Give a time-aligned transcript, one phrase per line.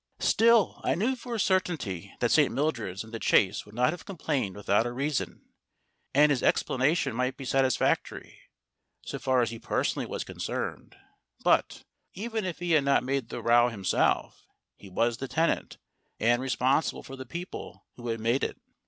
[0.17, 2.51] Still, I knew for a certainty that St.
[2.51, 5.43] Mildred's and The Chase would not have complained without a reason;
[6.11, 8.39] and his explanation might be satisfactory,
[9.03, 10.95] so far as he personally was concerned,
[11.43, 11.83] but,
[12.15, 15.77] even if he had not made the row himself, he was the tenant,
[16.19, 18.59] and responsible for the people who had made it.